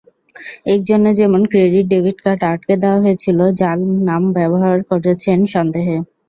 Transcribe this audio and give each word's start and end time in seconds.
একজনের 0.67 1.15
যেমন 1.15 1.41
credit-debit 1.51 2.17
card 2.21 2.41
আটকে 2.45 2.73
দেওয়া 2.83 3.03
হয়েছিল 3.03 3.39
জাল 3.61 3.79
নাম 4.07 4.23
ব্যবহার 4.37 4.75
করছেন 4.89 5.39
সন্দেহে। 5.53 5.97